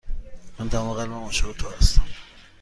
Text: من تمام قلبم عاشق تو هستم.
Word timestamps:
من 0.59 0.69
تمام 0.69 0.93
قلبم 0.93 1.13
عاشق 1.13 1.51
تو 1.51 1.69
هستم. 1.69 2.03